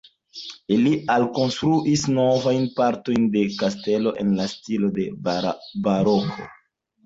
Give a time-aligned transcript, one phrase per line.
[0.75, 6.53] Ili alkonstruis novajn partojn de kastelo en la stilo de baroko.